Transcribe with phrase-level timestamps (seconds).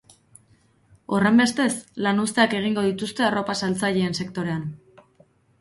[1.17, 1.75] Horrenbestez,
[2.07, 4.69] lanuzteak egingo dituzte arropa saltzaileen sektorean.